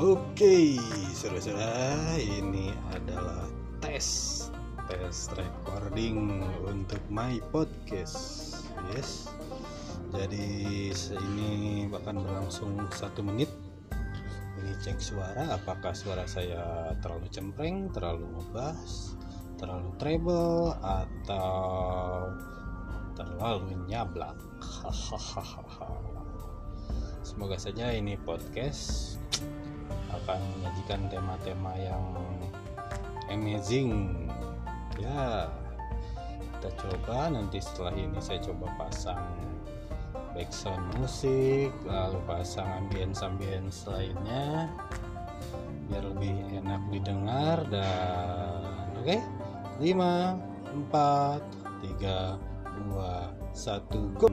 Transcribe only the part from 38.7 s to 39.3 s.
pasang